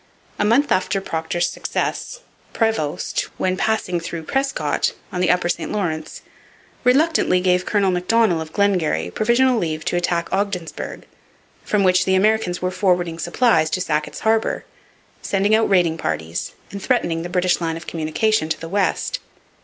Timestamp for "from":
11.63-11.83